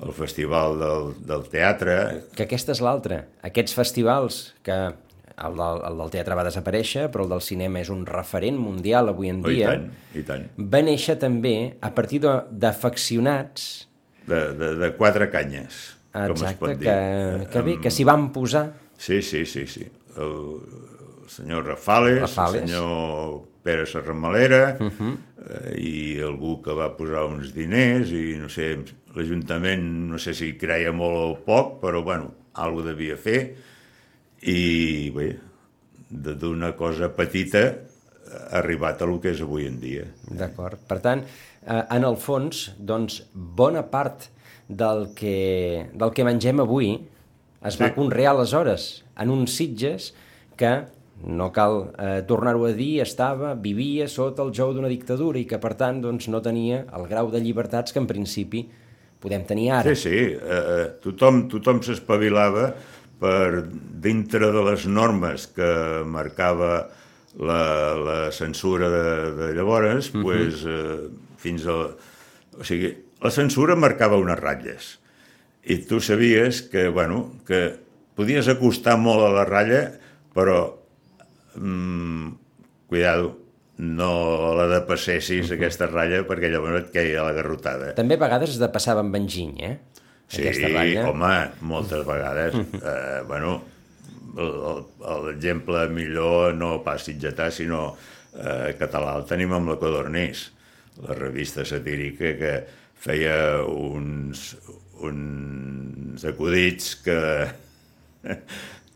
[0.00, 1.96] el Festival del, del Teatre...
[2.36, 3.24] Que aquesta és l'altra.
[3.44, 4.78] Aquests festivals que
[5.46, 9.12] el del, el del teatre va desaparèixer, però el del cinema és un referent mundial
[9.12, 9.70] avui en dia.
[9.70, 9.86] Oh, i tant,
[10.20, 10.48] i tant.
[10.74, 13.70] Va néixer també a partir d'afeccionats...
[14.30, 15.78] De, de, de quatre canyes,
[16.12, 16.86] Exacte, com es pot dir.
[16.86, 18.68] Que, que bé, que s'hi van posar.
[19.00, 19.86] Sí, sí, sí, sí.
[20.20, 20.36] El,
[21.24, 25.16] el senyor Rafales, Rafales, el senyor Pere Serramalera uh -huh.
[25.48, 28.78] eh, i algú que va posar uns diners i no sé,
[29.14, 33.56] l'Ajuntament no sé si creia molt o poc, però bueno, alguna devia fer
[34.42, 35.30] i bé,
[36.10, 37.64] d'una cosa petita
[38.30, 40.06] ha arribat a lo que és avui en dia.
[40.30, 40.78] D'acord.
[40.88, 44.28] Per tant, eh, en el fons, doncs, bona part
[44.68, 46.94] del que, del que mengem avui
[47.60, 47.82] es sí.
[47.82, 50.12] va conrear aleshores en uns sitges
[50.56, 50.70] que
[51.20, 55.58] no cal eh, tornar-ho a dir, estava, vivia sota el jou d'una dictadura i que,
[55.60, 58.64] per tant, doncs, no tenia el grau de llibertats que, en principi,
[59.20, 59.92] podem tenir ara.
[59.92, 62.70] Sí, sí, eh, eh tothom, tothom s'espavilava
[63.20, 63.66] per
[64.02, 65.70] dintre de les normes que
[66.08, 66.88] marcava
[67.38, 67.62] la,
[68.00, 69.04] la censura de,
[69.36, 70.20] de llavors, uh mhm.
[70.20, 70.24] -huh.
[70.24, 71.76] pues, eh, fins a...
[72.60, 75.00] O sigui, la censura marcava unes ratlles
[75.64, 77.76] i tu sabies que, bueno, que
[78.16, 79.82] podies acostar molt a la ratlla,
[80.34, 80.56] però
[81.54, 82.32] mm,
[82.88, 83.36] cuidado,
[83.80, 85.56] no la de passessis, uh -huh.
[85.56, 87.94] aquesta ratlla, perquè llavors et queia la garrotada.
[87.94, 89.78] També a vegades es de passava amb enginy, eh?
[90.30, 90.46] Sí,
[91.02, 91.34] home,
[91.66, 92.54] moltes vegades.
[92.54, 93.56] Eh, bueno,
[95.26, 97.96] l'exemple millor no pas sitgetà, sinó
[98.38, 100.46] eh, català el tenim amb la Codornís,
[101.02, 102.52] la revista satírica que
[103.00, 104.52] feia uns,
[105.02, 107.18] uns acudits que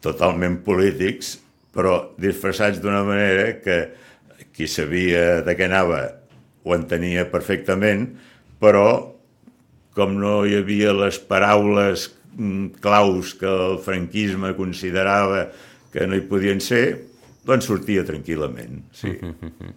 [0.05, 1.39] totalment polítics
[1.75, 3.79] però disfressats d'una manera que
[4.55, 6.05] qui sabia de què anava
[6.65, 8.07] ho entenia perfectament,
[8.63, 9.14] però
[9.95, 15.47] com no hi havia les paraules mm, claus que el franquisme considerava
[15.95, 16.85] que no hi podien ser,
[17.47, 19.15] doncs sortia tranquil·lament, sí.
[19.23, 19.73] Mm -hmm.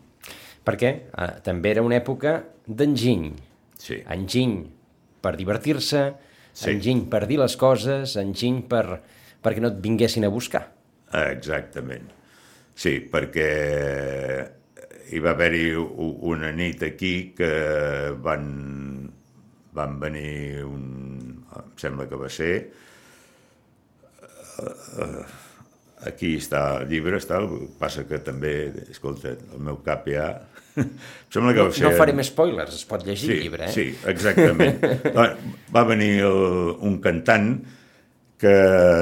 [0.68, 3.32] Perquè eh, també era una època d'enginy.
[3.80, 4.04] Sí.
[4.04, 4.66] Enginy
[5.22, 6.14] per divertir-se,
[6.58, 6.72] Sí.
[6.72, 9.02] enginy per dir les coses, enginy per,
[9.44, 10.64] perquè no et vinguessin a buscar.
[11.14, 12.10] Exactament.
[12.74, 13.50] Sí, perquè
[15.14, 17.52] hi va haver-hi una nit aquí que
[18.24, 19.07] van,
[19.78, 20.86] van venir un...
[21.58, 22.52] em sembla que va ser...
[26.08, 28.54] Aquí està el llibre, està, el que passa que també,
[28.94, 30.30] escolta, el meu cap ja...
[30.78, 30.92] Em
[31.34, 31.86] sembla que No, va ser...
[31.88, 33.74] no farem spoilers, es pot llegir sí, el llibre, eh?
[33.74, 34.78] Sí, exactament.
[35.18, 36.42] Doncs va venir el,
[36.86, 37.50] un cantant
[38.38, 38.54] que,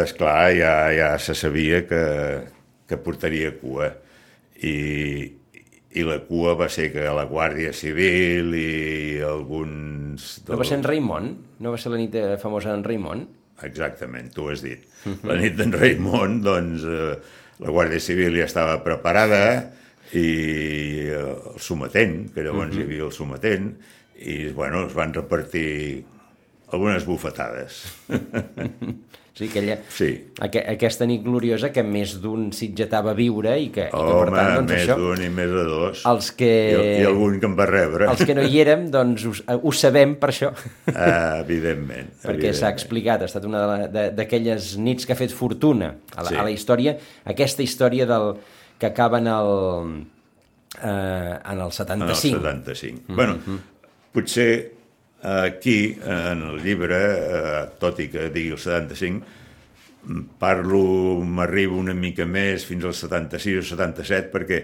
[0.06, 2.04] esclar, ja, ja se sabia que,
[2.88, 3.92] que portaria cua.
[4.64, 4.76] I,
[5.95, 10.41] I la cua va ser que la Guàrdia Civil i alguns...
[10.49, 11.31] No va ser en Raimon?
[11.63, 13.23] No va ser la nit famosa en Raimon?
[13.63, 14.84] Exactament, tu ho has dit.
[15.23, 19.43] La nit d'en Raimon, doncs, eh, la Guàrdia Civil ja estava preparada
[20.12, 20.27] i
[21.08, 21.21] eh,
[21.53, 23.71] el sometent, que llavors hi havia el sometent,
[24.19, 26.03] i, bueno, es van repartir
[26.75, 27.84] algunes bufetades.
[29.36, 30.08] O sigui, aquella, Sí.
[30.39, 34.30] aqu aquesta nit gloriosa que més d'un sitgetava a viure i que, i que per
[34.30, 36.04] Home, tant, doncs, més d'un i més de dos.
[36.08, 38.08] els que, I, I algun que em va rebre.
[38.13, 40.54] els que no hi érem, doncs ho, ho sabem per això,
[40.95, 42.13] Ah, evidentment.
[42.24, 46.36] perquè s'ha explicat, ha estat una d'aquelles nits que ha fet fortuna a la, Sí.
[46.36, 46.95] a la història,
[47.26, 48.38] aquesta història del,
[48.80, 50.06] que acaba en el,
[50.82, 52.38] eh, en el 75.
[52.38, 53.02] En el 75.
[53.08, 53.15] Mm -hmm.
[53.15, 53.38] Bueno,
[54.13, 54.75] potser
[55.26, 59.26] aquí, en el llibre, eh, tot i que digui el 75,
[60.40, 60.82] parlo,
[61.26, 64.62] m'arribo una mica més fins al 76 o 77, perquè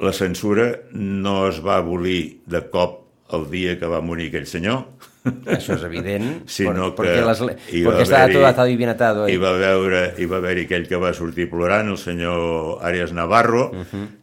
[0.00, 3.02] la censura no es va abolir de cop
[3.36, 4.86] el dia que va morir aquell senyor,
[5.46, 7.40] Això és evident, sinó por- que porque, las,
[7.72, 9.28] hi va porque estaba haver-hi- todo atado y bien atado.
[9.28, 9.38] hi eh.
[9.38, 13.70] va veure, hi va haver aquell que va sortir plorant, el senyor Arias Navarro,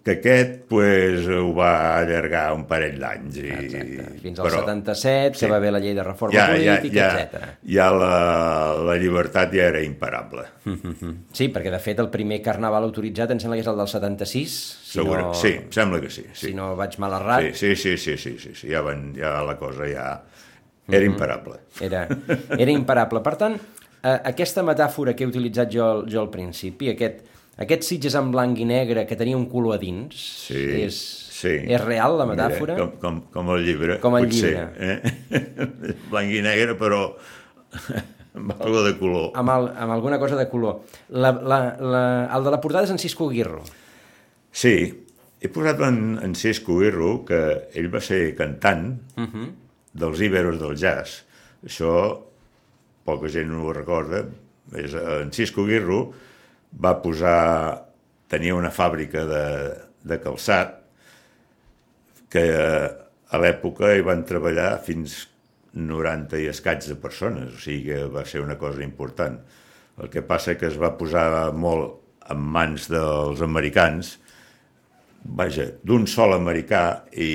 [0.04, 3.38] que aquest pues, ho va allargar un parell d'anys.
[3.38, 3.48] I...
[3.50, 4.08] Exacte.
[4.22, 5.46] Fins al 77, sí.
[5.46, 7.52] que va haver la llei de reforma ja, ja, política, ja, etc.
[7.68, 8.14] ja la,
[8.88, 10.46] la llibertat ja era imparable.
[11.34, 14.56] Sí, perquè de fet el primer carnaval autoritzat em sembla que és el del 76,
[14.88, 15.22] si, Segura.
[15.30, 16.26] no, Sí, em sembla que sí.
[16.34, 16.48] sí.
[16.50, 17.54] si no vaig mal errat.
[17.54, 18.68] Sí, sí, sí, sí, sí, sí, sí.
[18.72, 20.08] Ja, van, ja la cosa ja
[20.90, 21.60] era imparable.
[21.82, 22.08] Era,
[22.58, 23.22] era imparable.
[23.22, 23.56] Per tant,
[24.02, 27.24] eh, aquesta metàfora que he utilitzat jo, jo al principi, aquest,
[27.58, 30.16] aquest Sitges en blanc i negre que tenia un color a dins,
[30.48, 31.00] Sí, és,
[31.38, 31.56] sí.
[31.68, 32.76] és real la metàfora?
[32.78, 34.54] Mira, com, com, com el llibre, Com el potser.
[34.54, 35.02] llibre.
[35.32, 35.98] Eh?
[36.12, 37.02] Blanc i negre, però
[38.38, 39.32] amb algo de color.
[39.36, 40.82] amb, el, amb alguna cosa de color.
[41.10, 42.04] La, la, la,
[42.38, 43.64] el de la portada és en Cisco Aguirro.
[44.54, 44.76] Sí,
[45.42, 47.40] he posat en, en Cisco Irro, que
[47.78, 49.48] ell va ser cantant uh -huh.
[49.98, 51.24] Dels íberos del jazz.
[51.66, 51.92] Això
[53.08, 54.26] poca gent no ho recorda.
[54.76, 56.02] És, eh, en Cisco Guirro
[56.84, 57.84] va posar...
[58.28, 59.44] Tenia una fàbrica de,
[60.04, 60.74] de calçat
[62.28, 62.90] que eh,
[63.32, 65.22] a l'època hi van treballar fins
[65.72, 69.40] 90 i escaig de persones, o sigui que va ser una cosa important.
[70.04, 74.18] El que passa que es va posar molt en mans dels americans,
[75.24, 76.84] vaja, d'un sol americà
[77.16, 77.32] i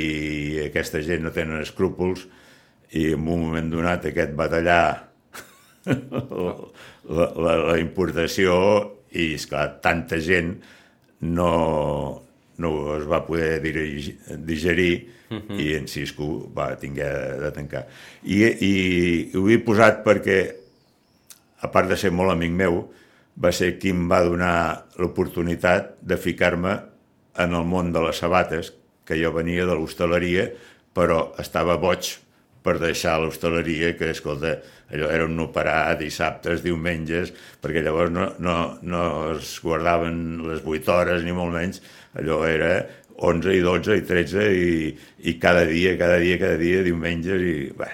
[0.66, 2.26] aquesta gent no tenen escrúpols
[2.92, 4.82] i en un moment donat aquest va tallar
[7.16, 8.54] la, la, la importació
[9.12, 10.54] i, esclar, tanta gent
[11.22, 11.50] no,
[12.58, 14.94] no es va poder dirigir, digerir
[15.30, 15.60] uh -huh.
[15.60, 17.86] i en Cisco va tinguer de tancar.
[18.24, 18.72] I, i
[19.34, 20.54] ho he posat perquè,
[21.60, 22.92] a part de ser molt amic meu,
[23.36, 26.80] va ser qui em va donar l'oportunitat de ficar-me
[27.38, 28.74] en el món de les sabates,
[29.04, 30.50] que jo venia de l'hostaleria,
[30.94, 32.18] però estava boig
[32.62, 34.56] per deixar l'hostaleria, que, escolta,
[34.92, 40.62] allò era un no parar dissabtes, diumenges, perquè llavors no, no, no es guardaven les
[40.62, 41.82] 8 hores, ni molt menys,
[42.18, 42.74] allò era
[43.22, 44.92] 11 i 12 i 13 i,
[45.30, 47.90] i cada dia, cada dia, cada dia, diumenges, i bé,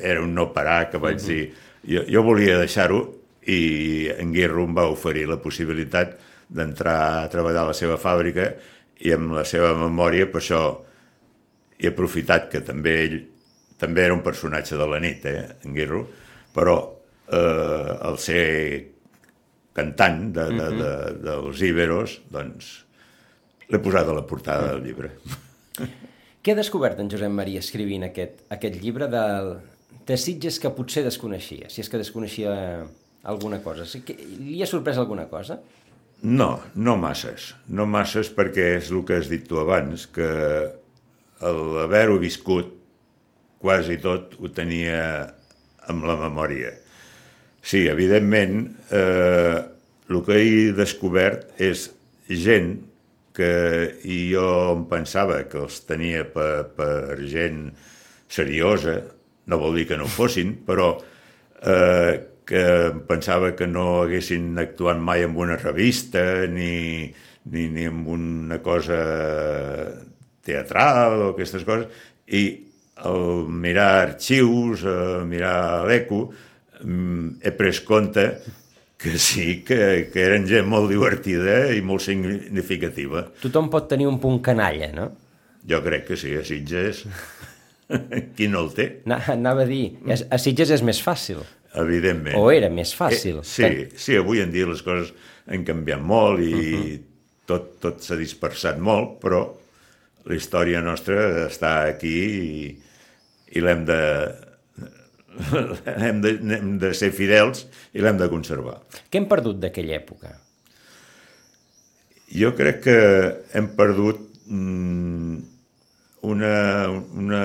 [0.00, 1.42] era un no parar que vaig dir...
[1.82, 3.00] Jo, jo volia deixar-ho
[3.50, 6.14] i en Guerro em va oferir la possibilitat
[6.46, 8.52] d'entrar a treballar a la seva fàbrica
[9.02, 10.62] i amb la seva memòria, per això
[11.82, 13.16] he aprofitat que també ell
[13.82, 16.06] també era un personatge de la nit, eh, en Guerro,
[16.54, 16.78] però
[17.26, 18.46] eh, el ser
[19.74, 22.72] cantant de, de, de, dels Iberos, doncs
[23.72, 25.14] l'he posat a la portada del llibre.
[26.42, 29.22] Què ha descobert en Josep Maria escrivint aquest, aquest llibre de,
[30.08, 32.52] de Sitges que potser desconeixia, si és que desconeixia
[33.30, 33.86] alguna cosa?
[33.88, 35.60] Sí que, li ha sorprès alguna cosa?
[36.22, 37.52] No, no masses.
[37.66, 40.28] No masses perquè és el que has dit tu abans, que
[41.42, 42.76] l'haver-ho viscut,
[43.62, 45.00] quasi tot ho tenia
[45.90, 46.72] amb la memòria.
[47.62, 49.58] Sí, evidentment, eh,
[50.10, 51.86] el que he descobert és
[52.26, 52.74] gent
[53.32, 53.52] que
[54.02, 57.70] jo em pensava que els tenia per, per gent
[58.32, 58.98] seriosa,
[59.46, 60.90] no vol dir que no fossin, però
[61.62, 62.12] eh,
[62.44, 62.64] que
[63.08, 67.12] pensava que no haguessin actuat mai en una revista ni,
[67.46, 68.98] ni, ni en una cosa
[70.42, 71.88] teatral o aquestes coses,
[72.26, 72.71] i
[73.08, 76.24] al mirar arxius, a mirar l'ECO,
[76.82, 78.26] mm, he pres compte
[79.02, 83.24] que sí, que, que eren gent molt divertida i molt significativa.
[83.42, 85.08] Tothom pot tenir un punt canalla, no?
[85.68, 87.02] Jo crec que sí, a Sitges,
[88.36, 88.86] qui no el té?
[89.10, 91.42] Anava a dir, a Sitges és més fàcil.
[91.82, 92.36] Evidentment.
[92.38, 93.40] O era més fàcil.
[93.40, 95.10] Eh, sí, sí, avui en dia les coses
[95.50, 96.86] han canviat molt i uh mhm.
[96.86, 97.00] -huh.
[97.46, 99.48] tot, tot s'ha dispersat molt, però
[100.24, 102.78] la història nostra està aquí i,
[103.52, 104.00] i l'hem de,
[106.08, 108.78] hem de, hem de ser fidels i l'hem de conservar.
[109.08, 110.34] Què hem perdut d'aquella època?
[112.32, 112.98] Jo crec que
[113.58, 115.34] hem perdut mm,
[116.32, 116.54] una,
[117.18, 117.42] una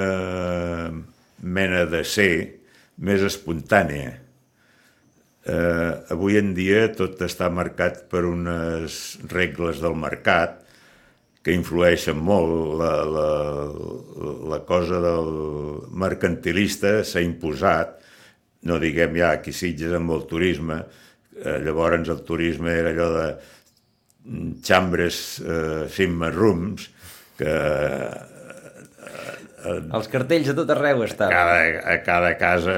[1.44, 2.32] mena de ser
[3.04, 4.14] més espontània.
[5.48, 10.64] Eh, avui en dia tot està marcat per unes regles del mercat
[11.48, 12.76] que influeixen molt.
[12.82, 13.28] La, la,
[14.52, 15.30] la cosa del
[15.96, 17.94] mercantilista s'ha imposat,
[18.68, 20.82] no diguem ja aquí Sitges amb el turisme,
[21.40, 23.28] eh, llavors el turisme era allò de
[24.68, 26.90] xambres eh, cinc rooms,
[27.40, 27.54] que
[29.08, 31.32] eh, els cartells a tot arreu estaven.
[31.32, 31.62] A cada,
[31.94, 32.76] a cada casa,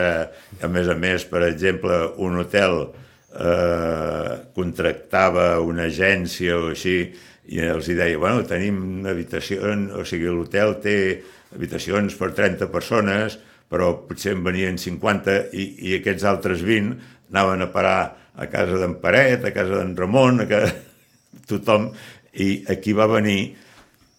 [0.62, 2.84] a més a més, per exemple, un hotel
[3.34, 7.00] eh, contractava una agència o així
[7.50, 10.98] i els hi deia, bueno, tenim habitacions, o sigui, l'hotel té
[11.56, 16.94] habitacions per 30 persones, però potser en venien 50 i, i aquests altres 20
[17.30, 18.00] anaven a parar
[18.40, 20.76] a casa d'en Paret, a casa d'en Ramon, a casa...
[21.50, 21.90] tothom,
[22.42, 23.56] i aquí va venir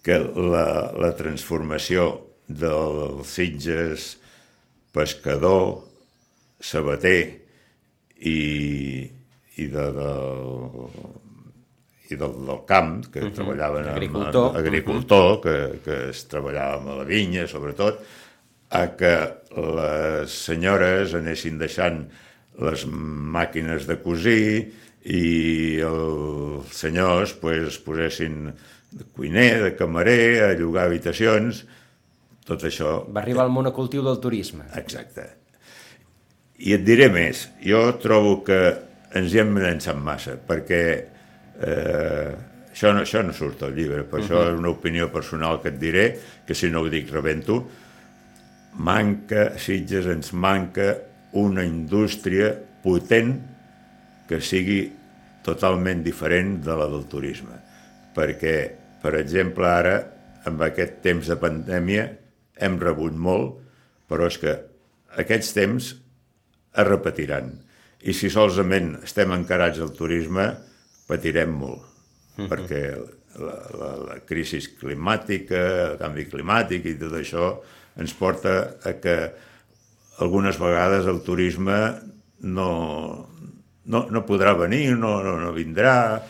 [0.03, 2.09] que la, la transformació
[2.47, 4.15] dels Sitges
[4.91, 5.85] pescador,
[6.59, 7.19] sabater
[8.19, 8.37] i,
[9.57, 10.11] i de, de,
[12.11, 13.35] i del, del camp, que uh -huh.
[13.35, 15.41] treballaven agricultor, amb, agricultor uh -huh.
[15.43, 17.99] que, que es treballava amb la vinya, sobretot,
[18.69, 19.15] a que
[19.51, 22.07] les senyores anessin deixant
[22.59, 24.71] les màquines de cosir
[25.03, 28.53] i els senyors pues, es posessin
[28.91, 31.65] de cuiner, de camarer, a llogar habitacions,
[32.45, 33.05] tot això...
[33.11, 34.67] Va arribar al monocultiu del turisme.
[34.75, 35.27] Exacte.
[36.61, 38.59] I et diré més, jo trobo que
[39.17, 40.81] ens hi hem llançat massa, perquè
[41.61, 42.31] Eh,
[42.71, 44.25] això, no, això no surt al llibre, per uh -huh.
[44.25, 47.67] això és una opinió personal que et diré, que si no ho dic rebento.
[48.73, 50.97] Manca, Sitges ens manca
[51.33, 53.41] una indústria potent
[54.27, 54.91] que sigui
[55.43, 57.57] totalment diferent de la del turisme.
[58.15, 58.71] Perquè,
[59.01, 59.95] per exemple, ara,
[60.45, 62.09] amb aquest temps de pandèmia,
[62.55, 63.59] hem rebut molt,
[64.07, 64.55] però és que
[65.17, 65.91] aquests temps
[66.71, 67.51] es repetiran.
[68.01, 70.47] I si solament estem encarats al turisme,
[71.11, 72.47] patirem molt, uh -huh.
[72.47, 72.81] perquè
[73.39, 77.53] la, la, la crisi climàtica, el canvi climàtic i tot això
[77.99, 79.17] ens porta a que
[80.23, 81.77] algunes vegades el turisme
[82.41, 82.69] no,
[83.85, 86.21] no, no podrà venir, no, no, no vindrà,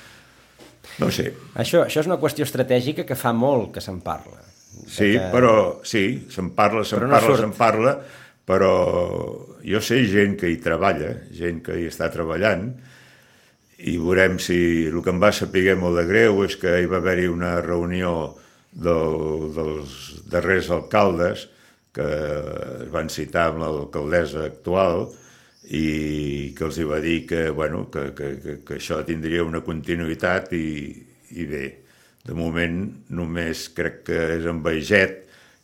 [0.99, 1.31] no sé.
[1.55, 4.41] Això, això és una qüestió estratègica que fa molt que se'n parla.
[4.87, 5.27] Sí, que...
[5.33, 5.53] però
[5.87, 7.95] sí, se'n parla, se'n no parla, se'n parla,
[8.47, 8.71] però
[9.63, 12.71] jo sé gent que hi treballa, gent que hi està treballant,
[13.81, 16.99] i veurem si el que em va saber molt de greu és que hi va
[17.01, 18.13] haver-hi una reunió
[18.71, 19.95] del, dels
[20.31, 21.47] darrers alcaldes
[21.95, 25.09] que es van citar amb l'alcaldessa actual
[25.71, 29.63] i que els hi va dir que, bueno, que, que, que, que això tindria una
[29.65, 30.67] continuïtat i,
[31.35, 31.65] i bé,
[32.25, 35.21] de moment només crec que és en Baiget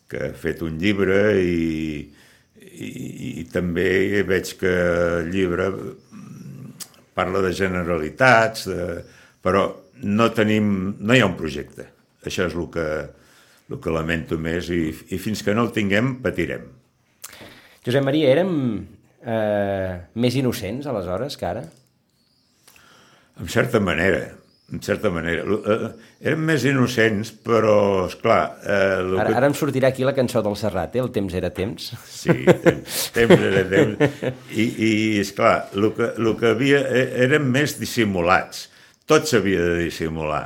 [0.08, 2.08] que ha fet un llibre i,
[2.58, 2.88] i,
[3.42, 4.74] i també veig que
[5.20, 5.68] el llibre
[7.18, 9.02] parla de generalitats, de...
[9.42, 9.66] però
[10.06, 11.88] no tenim, no hi ha un projecte.
[12.26, 12.88] Això és el que,
[13.68, 16.68] el que lamento més i, i fins que no el tinguem patirem.
[17.86, 18.52] Josep Maria, érem
[19.22, 21.64] eh, més innocents aleshores que ara?
[23.38, 24.26] En certa manera
[24.72, 25.44] en certa manera.
[25.44, 25.88] Eh,
[26.28, 28.40] érem més innocents, però, és clar...
[28.60, 29.36] Eh, ara, que...
[29.40, 31.02] ara em sortirà aquí la cançó del Serrat, eh?
[31.04, 31.88] El temps era temps.
[32.12, 32.34] Sí,
[32.66, 34.20] temps, temps era temps.
[34.52, 34.90] I, i
[35.22, 36.82] és clar, el que, el que havia...
[36.84, 38.66] Eh, érem més dissimulats.
[39.08, 40.44] Tot s'havia de dissimular.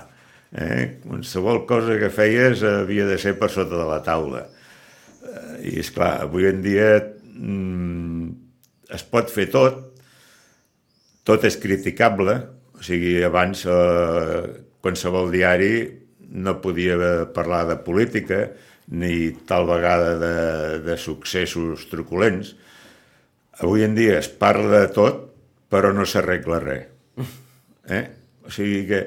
[0.55, 1.01] Eh?
[1.03, 4.47] Qualsevol cosa que feies havia de ser per sota de la taula.
[4.47, 8.31] Eh, I, és clar, avui en dia mm,
[8.95, 9.89] es pot fer tot,
[11.27, 12.39] tot és criticable,
[12.83, 14.43] o sigui, abans eh,
[14.83, 15.75] qualsevol diari
[16.35, 16.97] no podia
[17.31, 18.41] parlar de política
[18.91, 20.37] ni tal vegada de,
[20.83, 22.57] de successos truculents.
[23.63, 25.29] Avui en dia es parla de tot,
[25.71, 26.89] però no s'arregla res.
[27.83, 28.05] Eh?
[28.47, 29.01] O sigui que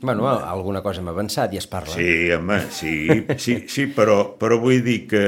[0.00, 1.92] Bueno, alguna cosa hem avançat i es parla.
[1.92, 2.92] Sí, home, sí,
[3.42, 5.24] sí, sí però, però vull dir que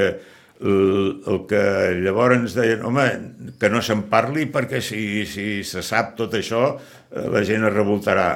[0.63, 1.61] el, el que
[1.99, 3.05] llavors ens deien, home,
[3.59, 6.63] que no se'n parli perquè si, si se sap tot això
[7.13, 8.27] la gent es revoltarà.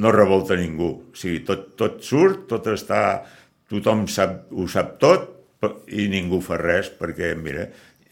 [0.00, 0.90] No revolta ningú.
[1.12, 3.04] O sigui, tot, tot surt, tot està...
[3.72, 5.30] Tothom sap, ho sap tot
[5.96, 7.62] i ningú fa res perquè, mira,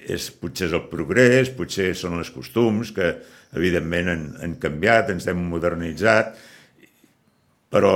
[0.00, 3.10] és, potser és el progrés, potser són els costums que
[3.58, 6.32] evidentment han, han canviat, ens hem modernitzat,
[7.68, 7.92] però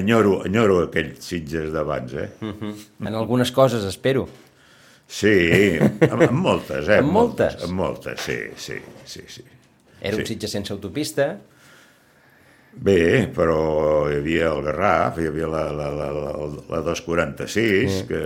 [0.00, 2.30] enyoro, enyoro aquells sitges d'abans, eh?
[2.40, 2.74] Uh -huh.
[3.06, 4.28] En algunes coses, espero.
[5.06, 6.98] Sí, en, en moltes, eh?
[7.02, 7.62] En moltes?
[7.62, 9.22] En moltes, sí, sí, sí.
[9.26, 9.42] sí.
[10.00, 10.22] Era sí.
[10.22, 11.36] un sitge sense autopista?
[12.76, 16.32] Bé, però hi havia el Garraf, hi havia la, la, la, la,
[16.68, 18.08] la 246, mm.
[18.10, 18.24] que,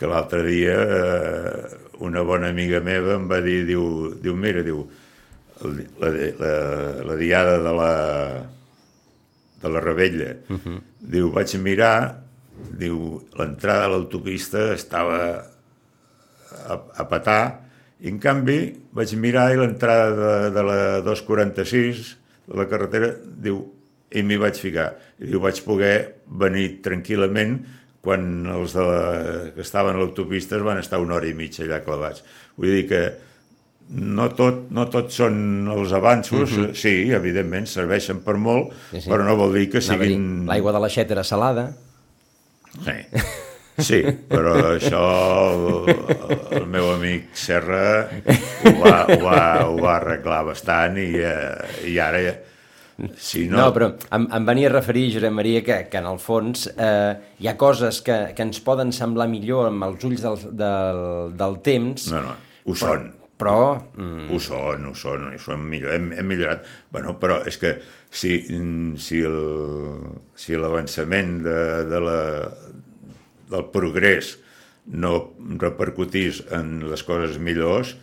[0.00, 4.86] que l'altre dia eh, una bona amiga meva em va dir, diu, diu mira, diu,
[6.00, 6.08] la,
[6.40, 6.54] la,
[7.04, 7.92] la diada de la,
[9.60, 10.32] de la Rebella.
[10.48, 10.80] Uh -huh.
[11.00, 12.22] Diu, vaig mirar,
[12.80, 15.20] diu, l'entrada a l'autopista estava
[16.64, 17.69] a, a petar,
[18.00, 18.60] i en canvi
[18.96, 22.06] vaig mirar i l'entrada de, de la 246,
[22.50, 23.60] de la carretera, diu,
[24.10, 24.90] i m'hi vaig ficar.
[25.20, 25.94] I diu, vaig poder
[26.40, 27.58] venir tranquil·lament
[28.00, 29.00] quan els de la,
[29.54, 32.24] que estaven a l'autopista van estar una hora i mitja allà clavats.
[32.56, 33.02] Vull dir que
[33.90, 36.64] no tot, no tot són els avanços, mhm.
[36.64, 36.74] -huh.
[36.74, 39.10] sí, evidentment, serveixen per molt, sí, sí.
[39.10, 40.46] però no vol dir que siguin...
[40.46, 41.76] L'aigua de la xeta era salada.
[42.84, 42.96] Sí,
[43.84, 44.00] sí
[44.30, 45.02] però això
[45.50, 45.90] el,
[46.60, 51.98] el meu amic Serra ho va, ho va, ho va arreglar bastant i, eh, i
[52.02, 52.22] ara...
[53.16, 53.56] Si no...
[53.56, 57.14] no, però em, em venia a referir, Josep Maria, que, que en el fons eh,
[57.40, 61.00] hi ha coses que, que ens poden semblar millor amb els ulls del, del,
[61.40, 62.10] del temps.
[62.12, 62.36] No, no,
[62.68, 63.08] ho són
[63.40, 63.80] però...
[63.96, 64.28] Mm...
[64.34, 66.66] Ho són, ho són, ho són millor, hem, hem millorat.
[66.92, 67.78] Bueno, però és que
[68.12, 68.36] si,
[69.00, 69.22] si
[70.36, 72.18] si l'avançament de, de la,
[73.50, 74.36] del progrés
[74.86, 77.94] no repercutís en les coses millors,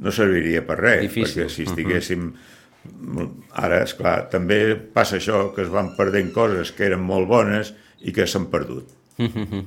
[0.00, 1.44] no serviria per res, Difícil.
[1.44, 2.30] perquè si estiguéssim...
[2.30, 3.28] Uh -huh.
[3.52, 7.74] Ara, és clar, també passa això, que es van perdent coses que eren molt bones
[8.00, 8.88] i que s'han perdut.
[9.18, 9.64] Uh -huh.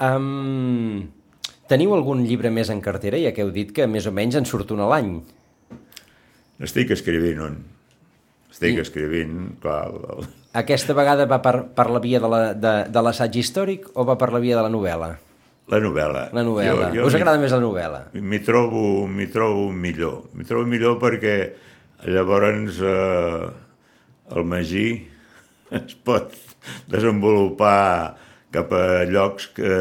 [0.00, 1.08] um,
[1.66, 4.44] Teniu algun llibre més en cartera, ja que heu dit que més o menys en
[4.44, 5.22] surt un a l'any?
[6.62, 7.56] Estic escrivint un.
[8.50, 8.80] Estic I...
[8.80, 9.90] escrivint, clar...
[9.90, 10.28] El...
[10.56, 14.56] Aquesta vegada va per, per la via de l'assaig històric o va per la via
[14.56, 15.10] de la novel·la?
[15.66, 16.28] La novel·la.
[16.36, 16.90] La novel·la.
[16.94, 18.02] Jo, jo Us agrada més la novel·la?
[18.14, 18.82] M'hi trobo,
[19.34, 20.20] trobo millor.
[20.38, 21.36] M'hi trobo millor perquè
[22.06, 23.48] llavors eh,
[24.36, 24.86] el Magí
[25.80, 26.32] es pot
[26.90, 28.16] desenvolupar
[28.54, 29.74] cap a llocs que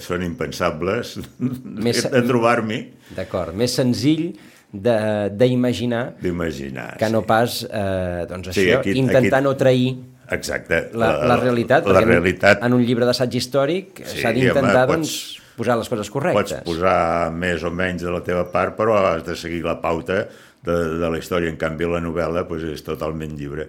[0.00, 1.18] són impensables
[1.86, 2.80] més, de trobar-m'hi.
[3.18, 4.30] D'acord, més senzill
[4.72, 9.90] d'imaginar d'imaginar que no pas eh, doncs sí, això, aquí, intentar aquí, no trair
[10.30, 14.86] exacte, la, la, la realitat, la realitat en un llibre d'assaig històric s'ha sí, d'intentar
[14.90, 15.16] doncs,
[15.56, 16.62] posar les coses correctes.
[16.62, 20.24] Pots posar més o menys de la teva part, però has de seguir la pauta
[20.64, 21.50] de, de la història.
[21.52, 23.68] En canvi, la novel·la doncs, és totalment lliure.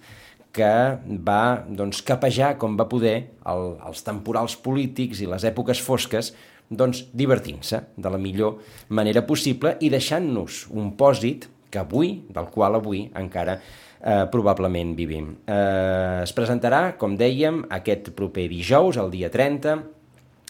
[0.57, 6.33] que va doncs, capejar com va poder el, els temporals polítics i les èpoques fosques
[6.71, 12.79] doncs, divertint-se de la millor manera possible i deixant-nos un pòsit que avui, del qual
[12.79, 15.33] avui encara eh, probablement vivim.
[15.47, 19.79] Eh, es presentarà, com dèiem, aquest proper dijous, el dia 30,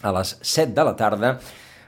[0.02, 1.36] a les 7 de la tarda,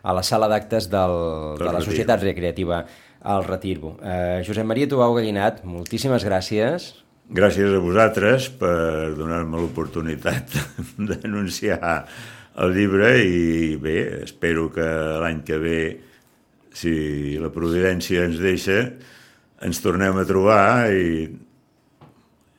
[0.03, 1.83] a la sala d'actes de la.
[1.85, 2.85] Societat Recreativa
[3.29, 3.97] al Retirbo.
[4.03, 6.93] Eh, Josep Maria Tubau Gallinat, moltíssimes gràcies.
[7.29, 10.55] Gràcies a vosaltres per donar-me l'oportunitat
[11.09, 12.07] d'anunciar
[12.59, 14.84] el llibre i bé, espero que
[15.22, 15.80] l'any que ve,
[16.74, 18.80] si la providència ens deixa,
[19.64, 21.26] ens tornem a trobar i,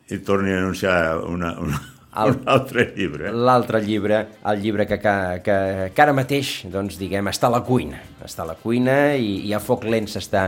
[0.09, 1.79] i torni a anunciar una, una,
[2.19, 3.29] El- un altre llibre.
[3.31, 5.57] L'altre llibre, el llibre que, que, que,
[5.93, 7.99] que ara mateix, doncs, diguem, està a la cuina.
[8.25, 10.47] Està a la cuina i, i a foc lent s'està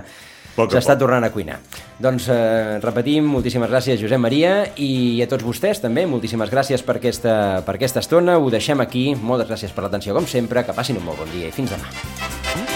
[0.56, 1.60] s'està tornant a cuinar.
[2.02, 6.98] Doncs eh, repetim, moltíssimes gràcies Josep Maria i a tots vostès també, moltíssimes gràcies per
[7.00, 7.36] aquesta,
[7.66, 8.40] per aquesta estona.
[8.40, 9.12] Ho deixem aquí.
[9.16, 12.71] Moltes gràcies per l'atenció com sempre, que passin un molt bon dia i fins demà.